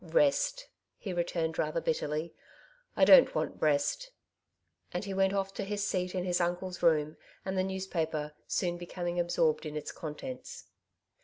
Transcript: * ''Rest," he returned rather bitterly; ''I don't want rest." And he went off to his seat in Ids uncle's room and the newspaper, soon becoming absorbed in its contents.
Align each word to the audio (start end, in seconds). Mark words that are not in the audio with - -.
* 0.01 0.03
''Rest," 0.03 0.63
he 0.97 1.13
returned 1.13 1.59
rather 1.59 1.79
bitterly; 1.79 2.33
''I 2.97 3.05
don't 3.05 3.35
want 3.35 3.61
rest." 3.61 4.09
And 4.91 5.05
he 5.05 5.13
went 5.13 5.31
off 5.31 5.53
to 5.53 5.63
his 5.63 5.85
seat 5.85 6.15
in 6.15 6.25
Ids 6.25 6.41
uncle's 6.41 6.81
room 6.81 7.17
and 7.45 7.55
the 7.55 7.63
newspaper, 7.63 8.33
soon 8.47 8.79
becoming 8.79 9.19
absorbed 9.19 9.63
in 9.63 9.77
its 9.77 9.91
contents. 9.91 10.63